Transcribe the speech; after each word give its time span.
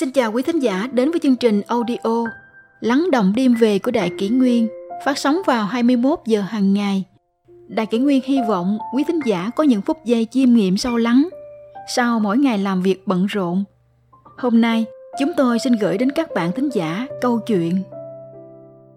Xin 0.00 0.12
chào 0.12 0.32
quý 0.32 0.42
thính 0.42 0.58
giả 0.58 0.88
đến 0.92 1.10
với 1.10 1.20
chương 1.20 1.36
trình 1.36 1.62
audio 1.66 2.24
Lắng 2.80 3.08
động 3.12 3.32
đêm 3.36 3.54
về 3.54 3.78
của 3.78 3.90
Đại 3.90 4.10
Kỷ 4.18 4.28
Nguyên 4.28 4.68
phát 5.04 5.18
sóng 5.18 5.38
vào 5.46 5.66
21 5.66 6.18
giờ 6.26 6.40
hàng 6.40 6.74
ngày. 6.74 7.04
Đại 7.68 7.86
Kỷ 7.86 7.98
Nguyên 7.98 8.22
hy 8.24 8.38
vọng 8.48 8.78
quý 8.94 9.04
thính 9.08 9.20
giả 9.26 9.50
có 9.56 9.64
những 9.64 9.82
phút 9.82 9.96
giây 10.04 10.26
chiêm 10.30 10.52
nghiệm 10.52 10.76
sâu 10.76 10.96
lắng 10.96 11.28
sau 11.96 12.20
mỗi 12.20 12.38
ngày 12.38 12.58
làm 12.58 12.82
việc 12.82 13.06
bận 13.06 13.26
rộn. 13.26 13.64
Hôm 14.38 14.60
nay, 14.60 14.84
chúng 15.18 15.32
tôi 15.36 15.58
xin 15.58 15.72
gửi 15.72 15.98
đến 15.98 16.10
các 16.12 16.28
bạn 16.34 16.52
thính 16.52 16.68
giả 16.72 17.06
câu 17.20 17.38
chuyện 17.46 17.82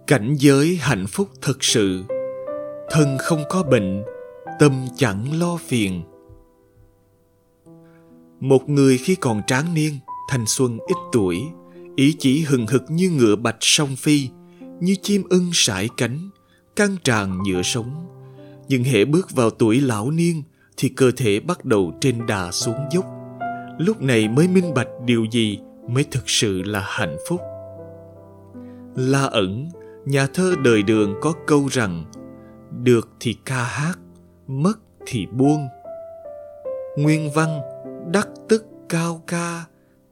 Cảnh 0.07 0.35
giới 0.37 0.77
hạnh 0.81 1.05
phúc 1.07 1.27
thật 1.41 1.63
sự 1.63 2.03
Thân 2.89 3.17
không 3.19 3.43
có 3.49 3.63
bệnh, 3.63 4.03
tâm 4.59 4.85
chẳng 4.95 5.39
lo 5.39 5.57
phiền 5.67 6.01
Một 8.39 8.69
người 8.69 8.97
khi 8.97 9.15
còn 9.15 9.41
tráng 9.47 9.73
niên 9.73 9.93
thanh 10.29 10.45
xuân 10.45 10.79
ít 10.87 10.97
tuổi, 11.11 11.43
ý 11.95 12.13
chí 12.19 12.41
hừng 12.41 12.67
hực 12.67 12.83
như 12.89 13.09
ngựa 13.09 13.35
bạch 13.35 13.57
song 13.59 13.95
phi, 13.95 14.29
như 14.79 14.95
chim 15.01 15.23
ưng 15.29 15.49
sải 15.53 15.89
cánh, 15.97 16.29
căng 16.75 16.97
tràn 17.03 17.43
nhựa 17.43 17.61
sống. 17.61 18.07
Nhưng 18.67 18.83
hệ 18.83 19.05
bước 19.05 19.31
vào 19.31 19.49
tuổi 19.49 19.81
lão 19.81 20.11
niên 20.11 20.43
thì 20.77 20.89
cơ 20.89 21.11
thể 21.17 21.39
bắt 21.39 21.65
đầu 21.65 21.93
trên 22.01 22.25
đà 22.25 22.51
xuống 22.51 22.79
dốc. 22.91 23.05
Lúc 23.77 24.01
này 24.01 24.27
mới 24.27 24.47
minh 24.47 24.73
bạch 24.73 24.87
điều 25.05 25.25
gì 25.31 25.59
mới 25.89 26.03
thực 26.03 26.29
sự 26.29 26.61
là 26.61 26.83
hạnh 26.85 27.17
phúc. 27.29 27.41
La 28.95 29.21
ẩn, 29.21 29.69
nhà 30.05 30.27
thơ 30.33 30.55
đời 30.63 30.83
đường 30.83 31.15
có 31.21 31.33
câu 31.47 31.67
rằng 31.71 32.05
Được 32.83 33.09
thì 33.19 33.35
ca 33.45 33.63
hát, 33.63 33.99
mất 34.47 34.79
thì 35.05 35.25
buông. 35.25 35.67
Nguyên 36.97 37.31
văn, 37.35 37.61
đắc 38.13 38.27
tức 38.49 38.65
cao 38.89 39.23
ca, 39.27 39.65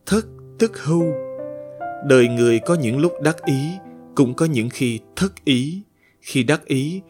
thất, 0.10 0.26
tức 0.60 0.84
hưu. 0.84 1.14
Đời 2.06 2.28
người 2.28 2.60
có 2.60 2.76
những 2.76 2.98
lúc 2.98 3.14
đắc 3.22 3.46
ý, 3.46 3.70
cũng 4.16 4.34
có 4.34 4.46
những 4.46 4.70
khi 4.70 5.00
thất 5.16 5.46
ý. 5.46 5.82
Khi 6.22 6.44
đắc 6.44 6.66
ý, 6.66 7.02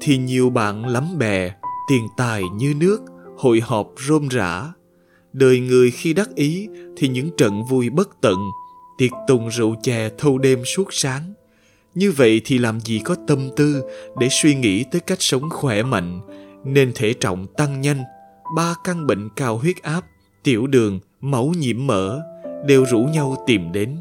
thì 0.00 0.16
nhiều 0.16 0.50
bạn 0.50 0.86
lắm 0.86 1.18
bè, 1.18 1.54
tiền 1.88 2.06
tài 2.16 2.42
như 2.54 2.74
nước, 2.76 3.00
hội 3.36 3.60
họp 3.60 3.92
rôm 3.98 4.28
rã. 4.28 4.72
Đời 5.32 5.60
người 5.60 5.90
khi 5.90 6.12
đắc 6.12 6.34
ý, 6.34 6.68
thì 6.96 7.08
những 7.08 7.30
trận 7.36 7.64
vui 7.64 7.90
bất 7.90 8.08
tận, 8.20 8.36
tiệc 8.98 9.10
tùng 9.28 9.48
rượu 9.48 9.76
chè 9.82 10.08
thâu 10.18 10.38
đêm 10.38 10.64
suốt 10.64 10.88
sáng. 10.90 11.32
Như 11.94 12.12
vậy 12.12 12.40
thì 12.44 12.58
làm 12.58 12.80
gì 12.80 13.00
có 13.04 13.16
tâm 13.26 13.48
tư 13.56 13.82
để 14.20 14.28
suy 14.30 14.54
nghĩ 14.54 14.84
tới 14.84 15.00
cách 15.00 15.22
sống 15.22 15.50
khỏe 15.50 15.82
mạnh, 15.82 16.20
nên 16.64 16.92
thể 16.94 17.12
trọng 17.12 17.46
tăng 17.56 17.80
nhanh, 17.80 18.02
ba 18.56 18.74
căn 18.84 19.06
bệnh 19.06 19.28
cao 19.36 19.58
huyết 19.58 19.76
áp, 19.82 20.04
tiểu 20.42 20.66
đường, 20.66 21.00
máu 21.20 21.52
nhiễm 21.58 21.86
mỡ 21.86 22.20
đều 22.64 22.84
rủ 22.84 23.00
nhau 23.00 23.36
tìm 23.46 23.72
đến. 23.72 23.96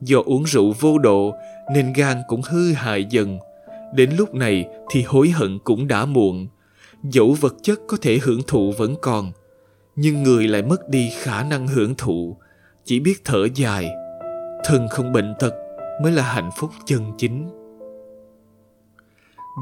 Do 0.00 0.22
uống 0.24 0.44
rượu 0.44 0.72
vô 0.80 0.98
độ 0.98 1.34
nên 1.74 1.92
gan 1.92 2.16
cũng 2.28 2.42
hư 2.42 2.72
hại 2.72 3.04
dần. 3.04 3.38
Đến 3.94 4.10
lúc 4.16 4.34
này 4.34 4.66
thì 4.90 5.02
hối 5.02 5.30
hận 5.30 5.58
cũng 5.58 5.88
đã 5.88 6.04
muộn. 6.04 6.48
Dẫu 7.02 7.36
vật 7.40 7.54
chất 7.62 7.80
có 7.88 7.96
thể 8.02 8.18
hưởng 8.22 8.40
thụ 8.46 8.72
vẫn 8.78 8.94
còn, 9.02 9.32
nhưng 9.96 10.22
người 10.22 10.48
lại 10.48 10.62
mất 10.62 10.88
đi 10.88 11.10
khả 11.22 11.42
năng 11.42 11.66
hưởng 11.66 11.94
thụ, 11.94 12.36
chỉ 12.84 13.00
biết 13.00 13.24
thở 13.24 13.46
dài. 13.54 13.90
Thân 14.64 14.88
không 14.88 15.12
bệnh 15.12 15.34
tật 15.38 15.54
mới 16.02 16.12
là 16.12 16.22
hạnh 16.22 16.50
phúc 16.58 16.70
chân 16.86 17.12
chính. 17.18 17.48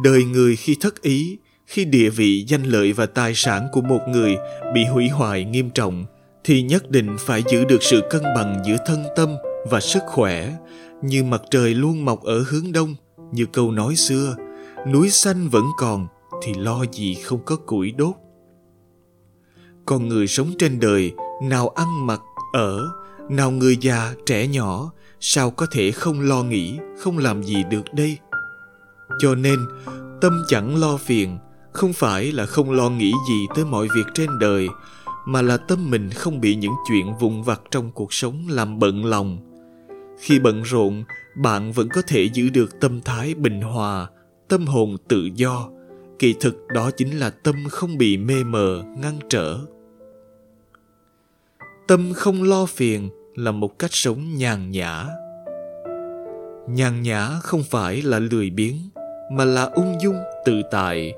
Đời 0.05 0.25
người 0.25 0.57
khi 0.57 0.77
thất 0.81 1.03
ý, 1.03 1.39
khi 1.67 1.85
địa 1.85 2.11
vị, 2.11 2.45
danh 2.49 2.63
lợi 2.63 2.93
và 2.93 3.07
tài 3.07 3.33
sản 3.35 3.69
của 3.73 3.81
một 3.81 4.01
người 4.09 4.37
bị 4.75 4.85
hủy 4.85 5.09
hoại 5.09 5.45
nghiêm 5.45 5.71
trọng– 5.71 6.05
thì 6.45 6.63
nhất 6.63 6.91
định 6.91 7.17
phải 7.19 7.45
giữ 7.49 7.65
được 7.65 7.83
sự 7.83 8.01
cân 8.11 8.23
bằng 8.23 8.63
giữa 8.67 8.77
thân 8.87 9.05
tâm 9.17 9.29
và 9.71 9.81
sức 9.81 10.03
khỏe, 10.07 10.53
như 11.03 11.25
mặt 11.25 11.43
trời 11.51 11.75
luôn 11.75 12.05
mọc 12.05 12.23
ở 12.23 12.45
hướng 12.49 12.73
đông, 12.73 12.95
như 13.33 13.47
câu 13.53 13.73
nói 13.73 13.97
xưa, 13.97 14.37
núi 14.93 15.11
xanh 15.11 15.49
vẫn 15.49 15.65
còn, 15.79 16.07
thì 16.43 16.55
lo 16.55 16.85
gì 16.93 17.15
không 17.15 17.45
có 17.45 17.57
củi 17.57 17.91
đốt. 17.91 18.15
Con 19.87 20.09
người 20.09 20.27
sống 20.27 20.51
trên 20.59 20.81
đời, 20.81 21.13
nào 21.43 21.69
ăn 21.69 22.07
mặc, 22.07 22.21
ở, 22.53 22.91
nào 23.29 23.51
người 23.51 23.77
già, 23.77 24.15
trẻ 24.27 24.47
nhỏ, 24.47 24.93
sao 25.21 25.51
có 25.51 25.67
thể 25.73 25.91
không 25.91 26.21
lo 26.21 26.43
nghĩ, 26.43 26.79
không 26.99 27.19
làm 27.19 27.43
gì 27.43 27.65
được 27.71 27.85
đây? 27.93 28.19
Cho 29.19 29.35
nên, 29.35 29.59
tâm 30.21 30.43
chẳng 30.49 30.81
lo 30.81 30.97
phiền, 30.97 31.39
không 31.73 31.93
phải 31.93 32.33
là 32.33 32.47
không 32.47 32.71
lo 32.71 32.91
nghĩ 32.91 33.13
gì 33.29 33.47
tới 33.55 33.65
mọi 33.65 33.89
việc 33.97 34.07
trên 34.15 34.39
đời 34.39 34.69
mà 35.27 35.43
là 35.43 35.57
tâm 35.57 35.91
mình 35.91 36.11
không 36.11 36.41
bị 36.41 36.55
những 36.55 36.75
chuyện 36.89 37.15
vụn 37.21 37.43
vặt 37.43 37.63
trong 37.71 37.91
cuộc 37.91 38.13
sống 38.13 38.45
làm 38.49 38.79
bận 38.79 39.05
lòng. 39.05 39.39
Khi 40.21 40.39
bận 40.39 40.63
rộn, 40.63 41.05
bạn 41.37 41.73
vẫn 41.73 41.89
có 41.89 42.03
thể 42.07 42.29
giữ 42.33 42.49
được 42.49 42.81
tâm 42.81 43.01
thái 43.01 43.35
bình 43.35 43.61
hòa, 43.61 44.09
tâm 44.49 44.67
hồn 44.67 44.97
tự 45.09 45.29
do. 45.35 45.69
Kỳ 46.19 46.35
thực, 46.41 46.67
đó 46.69 46.91
chính 46.91 47.19
là 47.19 47.31
tâm 47.31 47.55
không 47.71 47.99
bị 47.99 48.17
mê 48.17 48.45
mờ, 48.45 48.83
ngăn 48.99 49.19
trở. 49.29 49.59
Tâm 51.89 52.13
không 52.15 52.43
lo 52.43 52.67
phiền 52.67 53.11
là 53.35 53.53
một 53.53 53.79
cách 53.79 53.93
sống 53.93 54.35
nhàn 54.37 54.71
nhã. 54.71 55.07
Nhàn 56.69 57.03
nhã 57.03 57.29
không 57.43 57.63
phải 57.71 58.03
là 58.03 58.19
lười 58.19 58.51
biếng, 58.51 58.77
mà 59.33 59.45
là 59.45 59.63
ung 59.63 60.01
dung, 60.01 60.17
tự 60.45 60.63
tại. 60.71 61.13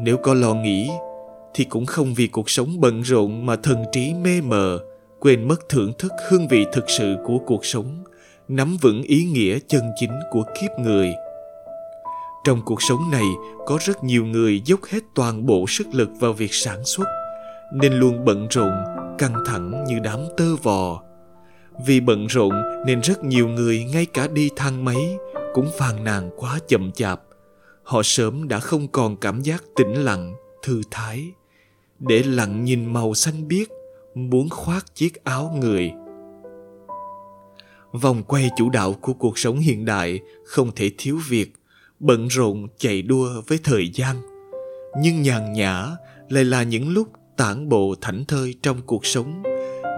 Nếu 0.00 0.16
có 0.16 0.34
lo 0.34 0.54
nghĩ 0.54 0.90
thì 1.54 1.64
cũng 1.64 1.86
không 1.86 2.14
vì 2.14 2.26
cuộc 2.26 2.50
sống 2.50 2.80
bận 2.80 3.02
rộn 3.02 3.46
mà 3.46 3.56
thần 3.56 3.84
trí 3.92 4.14
mê 4.14 4.40
mờ, 4.40 4.78
quên 5.20 5.48
mất 5.48 5.68
thưởng 5.68 5.92
thức 5.98 6.12
hương 6.28 6.48
vị 6.48 6.66
thực 6.72 6.84
sự 6.90 7.16
của 7.24 7.38
cuộc 7.46 7.64
sống, 7.64 8.04
nắm 8.48 8.76
vững 8.80 9.02
ý 9.02 9.24
nghĩa 9.24 9.58
chân 9.68 9.82
chính 10.00 10.12
của 10.30 10.44
kiếp 10.60 10.70
người. 10.78 11.14
Trong 12.44 12.62
cuộc 12.64 12.82
sống 12.82 13.10
này 13.10 13.24
có 13.66 13.78
rất 13.80 14.04
nhiều 14.04 14.24
người 14.24 14.60
dốc 14.64 14.80
hết 14.84 15.00
toàn 15.14 15.46
bộ 15.46 15.64
sức 15.68 15.86
lực 15.92 16.10
vào 16.20 16.32
việc 16.32 16.54
sản 16.54 16.84
xuất, 16.84 17.04
nên 17.72 17.92
luôn 17.92 18.24
bận 18.24 18.46
rộn, 18.50 18.72
căng 19.18 19.44
thẳng 19.46 19.84
như 19.88 19.98
đám 19.98 20.20
tơ 20.36 20.56
vò. 20.62 21.02
Vì 21.86 22.00
bận 22.00 22.26
rộn 22.26 22.52
nên 22.86 23.00
rất 23.00 23.24
nhiều 23.24 23.48
người 23.48 23.84
ngay 23.84 24.06
cả 24.06 24.28
đi 24.28 24.50
thang 24.56 24.84
máy 24.84 25.16
cũng 25.54 25.70
phàn 25.78 26.04
nàn 26.04 26.30
quá 26.36 26.58
chậm 26.68 26.92
chạp. 26.92 27.20
Họ 27.82 28.02
sớm 28.04 28.48
đã 28.48 28.58
không 28.58 28.88
còn 28.88 29.16
cảm 29.16 29.42
giác 29.42 29.64
tĩnh 29.76 30.04
lặng, 30.04 30.34
thư 30.62 30.82
thái 30.90 31.32
để 32.06 32.22
lặng 32.22 32.64
nhìn 32.64 32.92
màu 32.92 33.14
xanh 33.14 33.48
biếc, 33.48 33.68
muốn 34.14 34.48
khoác 34.50 34.94
chiếc 34.94 35.24
áo 35.24 35.56
người. 35.60 35.92
Vòng 37.92 38.22
quay 38.22 38.50
chủ 38.56 38.70
đạo 38.70 38.92
của 39.00 39.12
cuộc 39.12 39.38
sống 39.38 39.58
hiện 39.58 39.84
đại 39.84 40.20
không 40.44 40.70
thể 40.76 40.90
thiếu 40.98 41.18
việc 41.28 41.52
bận 42.00 42.28
rộn 42.28 42.66
chạy 42.78 43.02
đua 43.02 43.28
với 43.46 43.58
thời 43.64 43.90
gian. 43.94 44.16
Nhưng 45.00 45.22
nhàn 45.22 45.52
nhã 45.52 45.86
lại 46.28 46.44
là 46.44 46.62
những 46.62 46.88
lúc 46.88 47.08
tản 47.36 47.68
bộ 47.68 47.94
thảnh 48.00 48.24
thơi 48.24 48.54
trong 48.62 48.82
cuộc 48.86 49.06
sống, 49.06 49.42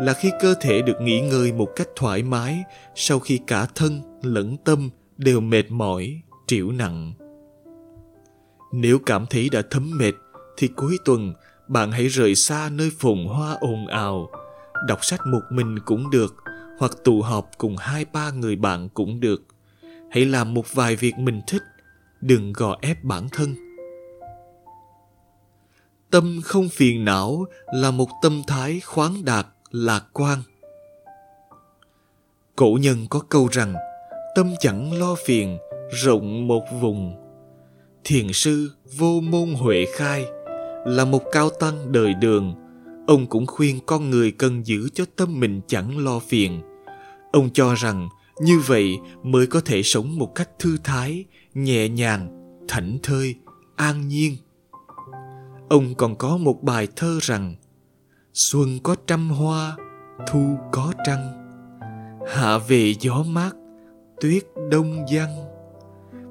là 0.00 0.12
khi 0.12 0.31
cơ 0.41 0.55
thể 0.61 0.83
được 0.83 1.00
nghỉ 1.00 1.21
ngơi 1.21 1.53
một 1.53 1.69
cách 1.77 1.88
thoải 1.97 2.23
mái 2.23 2.65
sau 2.94 3.19
khi 3.19 3.41
cả 3.47 3.67
thân 3.75 4.19
lẫn 4.23 4.56
tâm 4.65 4.91
đều 5.17 5.41
mệt 5.41 5.71
mỏi 5.71 6.21
trĩu 6.47 6.73
nặng. 6.73 7.12
Nếu 8.73 8.99
cảm 9.06 9.27
thấy 9.31 9.49
đã 9.53 9.62
thấm 9.71 9.99
mệt 9.99 10.12
thì 10.56 10.69
cuối 10.69 10.99
tuần 11.05 11.34
bạn 11.69 11.93
hãy 11.93 12.06
rời 12.06 12.34
xa 12.34 12.71
nơi 12.72 12.91
phồn 12.99 13.27
hoa 13.27 13.56
ồn 13.60 13.87
ào. 13.87 14.31
Đọc 14.87 15.04
sách 15.04 15.21
một 15.27 15.43
mình 15.50 15.78
cũng 15.78 16.10
được, 16.10 16.34
hoặc 16.78 16.93
tụ 17.04 17.22
họp 17.22 17.50
cùng 17.59 17.77
hai 17.77 18.04
ba 18.12 18.31
người 18.31 18.56
bạn 18.56 18.88
cũng 18.88 19.21
được. 19.21 19.43
Hãy 20.10 20.25
làm 20.25 20.55
một 20.55 20.75
vài 20.75 20.97
việc 20.97 21.15
mình 21.19 21.41
thích, 21.47 21.62
đừng 22.20 22.52
gò 22.52 22.76
ép 22.82 23.05
bản 23.05 23.29
thân. 23.32 23.55
Tâm 26.11 26.40
không 26.44 26.69
phiền 26.69 27.05
não 27.05 27.44
là 27.73 27.90
một 27.90 28.08
tâm 28.23 28.43
thái 28.46 28.81
khoáng 28.81 29.25
đạt, 29.25 29.46
lạc 29.70 30.05
quan. 30.12 30.38
Cổ 32.56 32.79
nhân 32.81 33.06
có 33.11 33.20
câu 33.29 33.49
rằng, 33.52 33.75
tâm 34.35 34.55
chẳng 34.61 34.99
lo 34.99 35.14
phiền, 35.26 35.58
rộng 35.90 36.49
một 36.49 36.62
vùng. 36.81 37.17
Thiền 38.05 38.32
sư 38.32 38.70
vô 38.99 39.20
môn 39.20 39.55
huệ 39.55 39.87
khai 39.94 40.26
là 40.87 41.05
một 41.05 41.23
cao 41.33 41.50
tăng 41.50 41.93
đời 41.93 42.15
đường. 42.15 42.55
Ông 43.06 43.27
cũng 43.27 43.47
khuyên 43.47 43.81
con 43.87 44.11
người 44.11 44.31
cần 44.31 44.67
giữ 44.67 44.88
cho 44.94 45.05
tâm 45.17 45.41
mình 45.41 45.61
chẳng 45.67 46.05
lo 46.05 46.19
phiền. 46.19 46.61
Ông 47.33 47.50
cho 47.53 47.75
rằng 47.75 48.09
như 48.41 48.61
vậy 48.67 48.99
mới 49.23 49.47
có 49.47 49.61
thể 49.61 49.83
sống 49.83 50.19
một 50.19 50.35
cách 50.35 50.50
thư 50.59 50.77
thái, 50.85 51.25
nhẹ 51.55 51.88
nhàng, 51.88 52.29
thảnh 52.69 52.99
thơi, 53.03 53.35
an 53.77 54.09
nhiên. 54.09 54.37
Ông 55.69 55.94
còn 55.94 56.17
có 56.17 56.37
một 56.37 56.62
bài 56.62 56.88
thơ 56.97 57.19
rằng, 57.23 57.55
xuân 58.35 58.79
có 58.83 58.97
trăm 59.06 59.31
hoa, 59.31 59.77
thu 60.29 60.56
có 60.73 60.93
trăng. 61.06 61.33
Hạ 62.29 62.59
về 62.59 62.94
gió 63.00 63.25
mát, 63.29 63.56
tuyết 64.21 64.44
đông 64.71 65.05
giăng. 65.12 65.44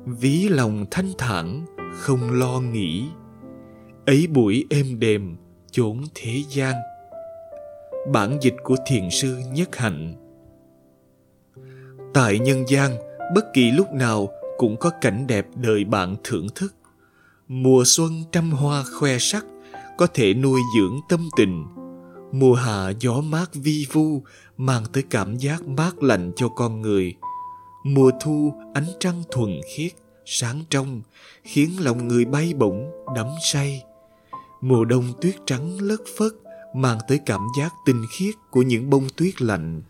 Ví 0.06 0.50
lòng 0.50 0.86
thanh 0.92 1.12
thản, 1.18 1.66
không 1.94 2.32
lo 2.32 2.60
nghĩ 2.60 3.06
ấy 4.06 4.28
buổi 4.28 4.66
êm 4.70 5.00
đềm 5.00 5.36
chốn 5.72 6.02
thế 6.16 6.44
gian. 6.50 6.76
Bản 8.14 8.38
dịch 8.42 8.56
của 8.64 8.76
thiền 8.86 9.10
sư 9.10 9.38
nhất 9.52 9.76
hạnh. 9.76 10.16
Tại 12.14 12.40
nhân 12.40 12.64
gian, 12.68 12.92
bất 13.36 13.46
kỳ 13.54 13.72
lúc 13.72 13.92
nào 13.92 14.30
cũng 14.58 14.78
có 14.78 14.92
cảnh 15.02 15.28
đẹp 15.28 15.48
đời 15.56 15.84
bạn 15.84 16.16
thưởng 16.24 16.48
thức. 16.56 16.76
Mùa 17.48 17.84
xuân 17.86 18.24
trăm 18.32 18.52
hoa 18.52 18.84
khoe 19.00 19.18
sắc, 19.20 19.46
có 19.98 20.08
thể 20.08 20.34
nuôi 20.34 20.62
dưỡng 20.78 21.00
tâm 21.10 21.30
tình. 21.38 21.66
Mùa 22.32 22.54
hạ 22.54 22.92
gió 23.00 23.22
mát 23.22 23.50
vi 23.54 23.86
vu, 23.92 24.22
mang 24.58 24.84
tới 24.94 25.04
cảm 25.10 25.38
giác 25.38 25.68
mát 25.68 26.04
lạnh 26.04 26.32
cho 26.36 26.50
con 26.50 26.82
người. 26.82 27.16
Mùa 27.84 28.12
thu, 28.22 28.54
ánh 28.74 28.88
trăng 29.00 29.24
thuần 29.32 29.62
khiết, 29.76 29.92
sáng 30.26 30.62
trong, 30.70 31.02
khiến 31.44 31.70
lòng 31.80 32.08
người 32.08 32.26
bay 32.26 32.54
bổng, 32.54 32.92
đắm 33.16 33.28
say 33.44 33.84
mùa 34.68 34.86
đông 34.86 35.14
tuyết 35.22 35.36
trắng 35.46 35.78
lất 35.82 36.02
phất, 36.18 36.32
mang 36.76 36.98
tới 37.08 37.20
cảm 37.26 37.42
giác 37.60 37.74
tinh 37.86 38.06
khiết 38.10 38.36
của 38.52 38.62
những 38.62 38.90
bông 38.90 39.08
tuyết 39.16 39.42
lạnh. 39.42 39.82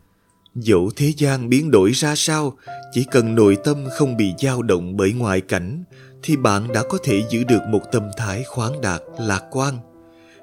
Dẫu 0.56 0.92
thế 0.96 1.14
gian 1.18 1.50
biến 1.50 1.72
đổi 1.72 1.92
ra 1.92 2.16
sao, 2.16 2.58
chỉ 2.94 3.06
cần 3.12 3.36
nội 3.36 3.58
tâm 3.64 3.86
không 3.98 4.18
bị 4.18 4.34
dao 4.40 4.62
động 4.62 4.98
bởi 4.98 5.14
ngoại 5.14 5.42
cảnh, 5.42 5.84
thì 6.24 6.38
bạn 6.38 6.74
đã 6.74 6.84
có 6.90 6.98
thể 7.04 7.24
giữ 7.30 7.44
được 7.44 7.62
một 7.70 7.82
tâm 7.92 8.04
thái 8.18 8.44
khoáng 8.44 8.82
đạt, 8.82 9.02
lạc 9.20 9.44
quan. 9.52 9.78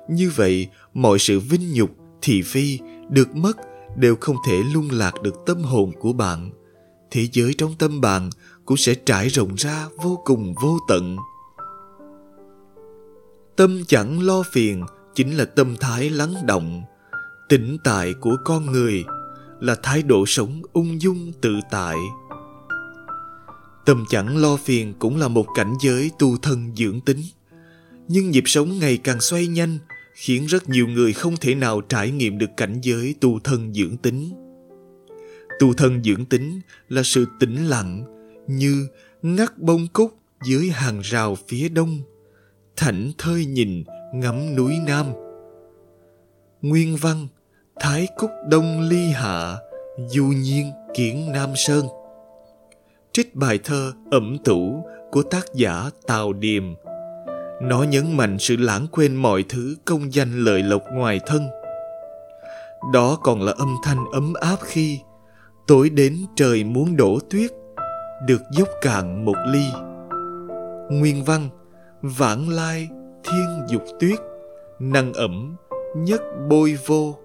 Như 0.09 0.33
vậy, 0.37 0.69
mọi 0.95 1.19
sự 1.19 1.41
vinh 1.41 1.73
nhục, 1.73 1.91
thị 2.23 2.43
phi, 2.43 2.79
được 3.09 3.37
mất 3.37 3.57
đều 3.97 4.17
không 4.21 4.37
thể 4.49 4.63
lung 4.75 4.89
lạc 4.93 5.23
được 5.23 5.35
tâm 5.47 5.63
hồn 5.63 5.93
của 6.01 6.13
bạn. 6.13 6.51
Thế 7.11 7.27
giới 7.33 7.55
trong 7.59 7.75
tâm 7.79 8.01
bạn 8.01 8.31
cũng 8.65 8.77
sẽ 8.77 8.95
trải 8.95 9.29
rộng 9.29 9.55
ra 9.55 9.87
vô 10.03 10.21
cùng 10.25 10.55
vô 10.63 10.79
tận 10.89 11.17
tâm 13.57 13.85
chẳng 13.89 14.23
lo 14.23 14.43
phiền, 14.43 14.85
chính 15.15 15.37
là 15.37 15.45
tâm 15.45 15.77
thái 15.81 16.11
lắng 16.11 16.35
động. 16.47 16.83
Tĩnh 17.49 17.79
tại 17.85 18.15
của 18.21 18.37
con 18.45 18.67
người 18.67 19.05
là 19.61 19.77
thái 19.83 20.03
độ 20.03 20.27
sống 20.27 20.63
ung 20.73 21.03
dung, 21.03 21.33
tự 21.41 21.61
tại. 21.71 21.97
Tâm 23.85 24.05
chẳng 24.11 24.37
lo 24.37 24.57
phiền 24.57 24.95
cũng 24.99 25.17
là 25.17 25.29
một 25.29 25.47
cảnh 25.55 25.75
giới 25.83 26.11
tu 26.19 26.37
thân 26.37 26.73
dưỡng 26.77 27.01
tính. 27.01 27.23
Nhưng 28.09 28.31
nhịp 28.31 28.45
sống 28.47 28.79
ngày 28.79 28.97
càng 28.97 29.21
xoay 29.21 29.47
nhanh, 29.47 29.79
khiến 30.15 30.47
rất 30.47 30.69
nhiều 30.69 30.87
người 30.87 31.13
không 31.13 31.37
thể 31.37 31.55
nào 31.55 31.81
trải 31.81 32.11
nghiệm 32.11 32.39
được 32.39 32.51
cảnh 32.57 32.81
giới 32.83 33.15
tu 33.21 33.39
thân 33.45 33.75
dưỡng 33.75 33.97
tính. 33.97 34.33
Tu 35.61 35.75
thân 35.75 36.03
dưỡng 36.05 36.25
tính 36.25 36.61
là 36.89 37.03
sự 37.03 37.27
tĩnh 37.41 37.67
lặng 37.67 38.05
như 38.47 38.89
ngắt 39.23 39.59
bông 39.59 39.89
cúc 39.93 40.19
dưới 40.45 40.71
hàng 40.71 41.01
rào 41.01 41.37
phía 41.49 41.69
đông 41.69 41.99
thảnh 42.77 43.11
thơi 43.19 43.45
nhìn 43.47 43.85
ngắm 44.15 44.57
núi 44.57 44.79
nam. 44.87 45.07
Nguyên 46.63 46.97
văn, 47.01 47.29
thái 47.81 48.09
cúc 48.19 48.31
đông 48.49 48.81
ly 48.81 49.11
hạ, 49.11 49.57
du 50.07 50.25
nhiên 50.25 50.73
kiển 50.95 51.33
nam 51.33 51.51
sơn. 51.57 51.87
Trích 53.13 53.35
bài 53.35 53.59
thơ 53.65 53.93
ẩm 54.11 54.37
tủ 54.45 54.85
của 55.11 55.23
tác 55.23 55.45
giả 55.55 55.91
tào 56.07 56.33
điềm. 56.33 56.75
Nó 57.63 57.83
nhấn 57.83 58.17
mạnh 58.17 58.37
sự 58.39 58.57
lãng 58.57 58.87
quên 58.93 59.15
mọi 59.15 59.45
thứ 59.49 59.77
công 59.85 60.13
danh 60.15 60.45
lợi 60.45 60.63
lộc 60.63 60.83
ngoài 60.93 61.21
thân. 61.27 61.49
Đó 62.93 63.19
còn 63.23 63.43
là 63.43 63.53
âm 63.59 63.75
thanh 63.85 64.05
ấm 64.13 64.35
áp 64.41 64.57
khi 64.63 65.01
tối 65.67 65.91
đến 65.91 66.17
trời 66.37 66.65
muốn 66.65 66.97
đổ 66.97 67.19
tuyết, 67.31 67.51
được 68.27 68.43
dốc 68.53 68.69
cạn 68.81 69.25
một 69.25 69.37
ly. 69.47 69.65
Nguyên 70.91 71.25
văn 71.25 71.49
vãng 72.03 72.49
lai 72.49 72.89
thiên 73.25 73.67
dục 73.69 73.83
tuyết 74.01 74.19
năng 74.79 75.13
ẩm 75.13 75.57
nhất 75.97 76.23
bôi 76.51 76.79
vô. 76.87 77.17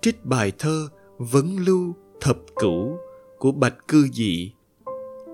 Trích 0.00 0.24
bài 0.24 0.52
thơ 0.58 0.88
vấn 1.18 1.56
lưu 1.66 1.94
thập 2.20 2.36
cửu 2.56 2.98
của 3.38 3.52
bạch 3.52 3.88
cư 3.88 4.08
dị. 4.12 4.52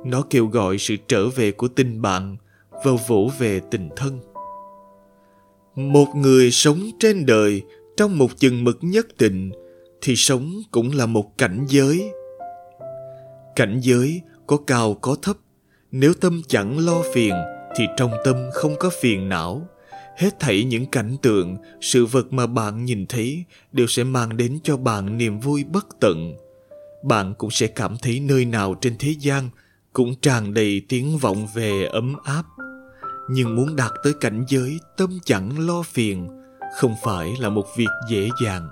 Nó 0.04 0.22
kêu 0.30 0.46
gọi 0.46 0.78
sự 0.78 0.96
trở 1.08 1.28
về 1.28 1.52
của 1.52 1.68
tình 1.68 2.02
bạn 2.02 2.36
và 2.84 2.92
vỗ 3.08 3.30
về 3.38 3.60
tình 3.70 3.88
thân. 3.96 4.20
Một 5.74 6.06
người 6.14 6.50
sống 6.50 6.80
trên 6.98 7.26
đời 7.26 7.62
trong 7.96 8.18
một 8.18 8.36
chừng 8.36 8.64
mực 8.64 8.78
nhất 8.80 9.06
định 9.18 9.50
thì 10.00 10.16
sống 10.16 10.52
cũng 10.70 10.90
là 10.94 11.06
một 11.06 11.38
cảnh 11.38 11.64
giới. 11.68 12.10
Cảnh 13.56 13.80
giới 13.82 14.20
có 14.46 14.56
cao 14.66 14.94
có 14.94 15.16
thấp, 15.22 15.36
nếu 15.90 16.12
tâm 16.20 16.42
chẳng 16.48 16.86
lo 16.86 17.02
phiền 17.14 17.34
thì 17.76 17.86
trong 17.96 18.12
tâm 18.24 18.36
không 18.54 18.76
có 18.78 18.90
phiền 19.00 19.28
não. 19.28 19.68
Hết 20.16 20.40
thảy 20.40 20.64
những 20.64 20.86
cảnh 20.86 21.16
tượng, 21.22 21.56
sự 21.80 22.06
vật 22.06 22.32
mà 22.32 22.46
bạn 22.46 22.84
nhìn 22.84 23.06
thấy 23.06 23.44
đều 23.72 23.86
sẽ 23.86 24.04
mang 24.04 24.36
đến 24.36 24.58
cho 24.62 24.76
bạn 24.76 25.18
niềm 25.18 25.40
vui 25.40 25.64
bất 25.64 25.86
tận. 26.00 26.36
Bạn 27.02 27.34
cũng 27.38 27.50
sẽ 27.50 27.66
cảm 27.66 27.96
thấy 28.02 28.20
nơi 28.20 28.44
nào 28.44 28.74
trên 28.74 28.96
thế 28.98 29.14
gian 29.20 29.50
cũng 29.92 30.14
tràn 30.14 30.54
đầy 30.54 30.82
tiếng 30.88 31.18
vọng 31.18 31.48
về 31.54 31.84
ấm 31.84 32.16
áp. 32.24 32.42
Nhưng 33.30 33.56
muốn 33.56 33.76
đạt 33.76 33.90
tới 34.04 34.12
cảnh 34.20 34.44
giới, 34.48 34.78
tâm 34.96 35.18
chẳng 35.24 35.66
lo 35.66 35.82
phiền, 35.82 36.28
không 36.76 36.94
phải 37.02 37.34
là 37.38 37.48
một 37.48 37.66
việc 37.76 37.88
dễ 38.10 38.28
dàng. 38.44 38.68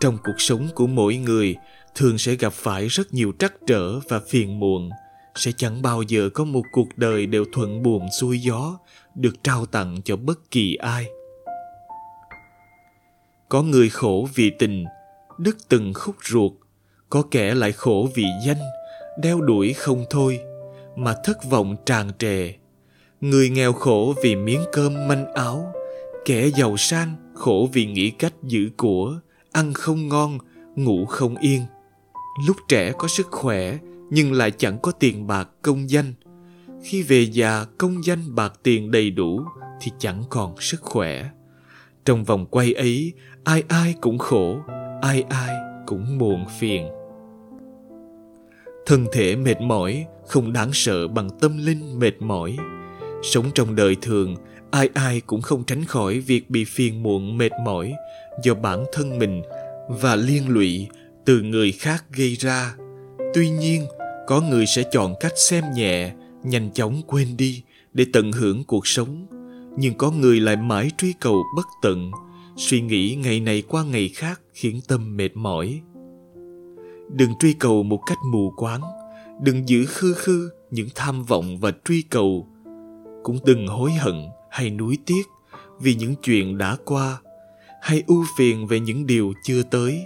Trong 0.00 0.18
cuộc 0.24 0.34
sống 0.38 0.68
của 0.74 0.86
mỗi 0.86 1.16
người, 1.16 1.56
thường 1.94 2.18
sẽ 2.18 2.34
gặp 2.34 2.52
phải 2.52 2.86
rất 2.86 3.14
nhiều 3.14 3.32
trắc 3.38 3.52
trở 3.66 3.98
và 4.08 4.20
phiền 4.28 4.58
muộn 4.58 4.90
sẽ 5.40 5.52
chẳng 5.56 5.82
bao 5.82 6.02
giờ 6.02 6.28
có 6.34 6.44
một 6.44 6.62
cuộc 6.72 6.88
đời 6.96 7.26
đều 7.26 7.44
thuận 7.52 7.82
buồm 7.82 8.02
xuôi 8.20 8.38
gió, 8.38 8.78
được 9.14 9.44
trao 9.44 9.66
tặng 9.66 10.00
cho 10.04 10.16
bất 10.16 10.50
kỳ 10.50 10.74
ai. 10.74 11.06
Có 13.48 13.62
người 13.62 13.88
khổ 13.88 14.28
vì 14.34 14.50
tình 14.58 14.84
đứt 15.38 15.56
từng 15.68 15.94
khúc 15.94 16.16
ruột, 16.24 16.52
có 17.10 17.22
kẻ 17.30 17.54
lại 17.54 17.72
khổ 17.72 18.08
vì 18.14 18.24
danh, 18.46 18.60
đeo 19.22 19.40
đuổi 19.40 19.72
không 19.72 20.04
thôi, 20.10 20.40
mà 20.96 21.14
thất 21.24 21.44
vọng 21.44 21.76
tràn 21.86 22.10
trề. 22.18 22.52
Người 23.20 23.50
nghèo 23.50 23.72
khổ 23.72 24.14
vì 24.22 24.36
miếng 24.36 24.64
cơm 24.72 25.08
manh 25.08 25.32
áo, 25.34 25.72
kẻ 26.24 26.46
giàu 26.46 26.76
sang 26.76 27.14
khổ 27.34 27.68
vì 27.72 27.86
nghĩ 27.86 28.10
cách 28.10 28.34
giữ 28.42 28.70
của, 28.76 29.20
ăn 29.52 29.72
không 29.72 30.08
ngon, 30.08 30.38
ngủ 30.76 31.04
không 31.06 31.36
yên. 31.36 31.62
Lúc 32.46 32.56
trẻ 32.68 32.92
có 32.98 33.08
sức 33.08 33.26
khỏe 33.30 33.78
nhưng 34.10 34.32
lại 34.32 34.50
chẳng 34.50 34.78
có 34.82 34.92
tiền 34.92 35.26
bạc 35.26 35.48
công 35.62 35.90
danh. 35.90 36.14
Khi 36.82 37.02
về 37.02 37.20
già 37.20 37.64
công 37.78 38.04
danh 38.04 38.34
bạc 38.34 38.52
tiền 38.62 38.90
đầy 38.90 39.10
đủ 39.10 39.40
thì 39.80 39.92
chẳng 39.98 40.22
còn 40.30 40.60
sức 40.60 40.80
khỏe. 40.82 41.30
Trong 42.04 42.24
vòng 42.24 42.46
quay 42.46 42.72
ấy, 42.72 43.12
ai 43.44 43.62
ai 43.68 43.94
cũng 44.00 44.18
khổ, 44.18 44.58
ai 45.02 45.24
ai 45.28 45.56
cũng 45.86 46.18
muộn 46.18 46.44
phiền. 46.58 46.88
Thân 48.86 49.06
thể 49.12 49.36
mệt 49.36 49.60
mỏi, 49.60 50.06
không 50.26 50.52
đáng 50.52 50.70
sợ 50.72 51.08
bằng 51.08 51.28
tâm 51.40 51.58
linh 51.58 51.98
mệt 51.98 52.22
mỏi. 52.22 52.56
Sống 53.22 53.46
trong 53.54 53.76
đời 53.76 53.96
thường, 54.02 54.36
ai 54.70 54.88
ai 54.94 55.20
cũng 55.20 55.42
không 55.42 55.64
tránh 55.64 55.84
khỏi 55.84 56.18
việc 56.18 56.50
bị 56.50 56.64
phiền 56.64 57.02
muộn 57.02 57.38
mệt 57.38 57.52
mỏi 57.64 57.92
do 58.44 58.54
bản 58.54 58.84
thân 58.92 59.18
mình 59.18 59.42
và 59.88 60.16
liên 60.16 60.48
lụy 60.48 60.88
từ 61.24 61.40
người 61.40 61.72
khác 61.72 62.04
gây 62.12 62.34
ra. 62.34 62.74
Tuy 63.34 63.50
nhiên 63.50 63.86
có 64.30 64.40
người 64.40 64.66
sẽ 64.66 64.82
chọn 64.92 65.14
cách 65.20 65.32
xem 65.36 65.64
nhẹ, 65.74 66.12
nhanh 66.42 66.70
chóng 66.74 67.02
quên 67.06 67.36
đi 67.36 67.62
để 67.92 68.06
tận 68.12 68.32
hưởng 68.32 68.64
cuộc 68.64 68.86
sống. 68.86 69.26
Nhưng 69.78 69.94
có 69.94 70.10
người 70.10 70.40
lại 70.40 70.56
mãi 70.56 70.90
truy 70.98 71.12
cầu 71.20 71.42
bất 71.56 71.66
tận, 71.82 72.10
suy 72.56 72.80
nghĩ 72.80 73.18
ngày 73.22 73.40
này 73.40 73.62
qua 73.68 73.84
ngày 73.84 74.08
khác 74.08 74.40
khiến 74.52 74.80
tâm 74.88 75.16
mệt 75.16 75.36
mỏi. 75.36 75.80
Đừng 77.08 77.30
truy 77.40 77.52
cầu 77.52 77.82
một 77.82 78.00
cách 78.06 78.18
mù 78.32 78.52
quáng, 78.56 78.82
đừng 79.42 79.68
giữ 79.68 79.84
khư 79.86 80.14
khư 80.14 80.50
những 80.70 80.88
tham 80.94 81.24
vọng 81.24 81.58
và 81.58 81.72
truy 81.84 82.02
cầu. 82.02 82.48
Cũng 83.22 83.38
đừng 83.44 83.66
hối 83.66 83.92
hận 83.92 84.28
hay 84.50 84.70
nuối 84.70 84.98
tiếc 85.06 85.22
vì 85.80 85.94
những 85.94 86.14
chuyện 86.22 86.58
đã 86.58 86.76
qua, 86.84 87.20
hay 87.82 88.02
ưu 88.06 88.24
phiền 88.38 88.66
về 88.66 88.80
những 88.80 89.06
điều 89.06 89.32
chưa 89.44 89.62
tới 89.62 90.00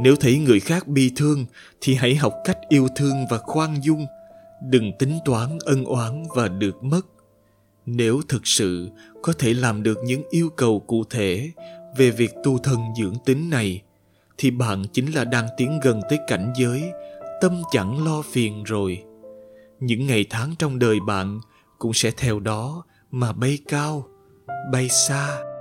nếu 0.00 0.16
thấy 0.16 0.38
người 0.38 0.60
khác 0.60 0.88
bi 0.88 1.12
thương, 1.16 1.46
thì 1.80 1.94
hãy 1.94 2.14
học 2.14 2.34
cách 2.44 2.58
yêu 2.68 2.88
thương 2.96 3.26
và 3.30 3.38
khoan 3.38 3.84
dung. 3.84 4.06
Đừng 4.62 4.92
tính 4.98 5.18
toán, 5.24 5.58
ân 5.64 5.84
oán 5.84 6.22
và 6.34 6.48
được 6.48 6.84
mất. 6.84 7.00
Nếu 7.86 8.20
thực 8.28 8.46
sự 8.46 8.88
có 9.22 9.32
thể 9.38 9.54
làm 9.54 9.82
được 9.82 9.98
những 10.04 10.22
yêu 10.30 10.50
cầu 10.56 10.80
cụ 10.86 11.04
thể 11.10 11.50
về 11.96 12.10
việc 12.10 12.30
tu 12.44 12.58
thân 12.58 12.78
dưỡng 12.98 13.14
tính 13.24 13.50
này, 13.50 13.82
thì 14.38 14.50
bạn 14.50 14.84
chính 14.92 15.14
là 15.14 15.24
đang 15.24 15.46
tiến 15.56 15.80
gần 15.82 16.00
tới 16.08 16.18
cảnh 16.26 16.52
giới, 16.56 16.82
tâm 17.40 17.62
chẳng 17.72 18.04
lo 18.04 18.22
phiền 18.22 18.62
rồi. 18.62 19.02
Những 19.80 20.06
ngày 20.06 20.24
tháng 20.30 20.54
trong 20.58 20.78
đời 20.78 21.00
bạn 21.06 21.40
cũng 21.78 21.92
sẽ 21.92 22.10
theo 22.16 22.40
đó 22.40 22.84
mà 23.10 23.32
bay 23.32 23.58
cao, 23.68 24.06
bay 24.72 24.88
xa. 24.88 25.53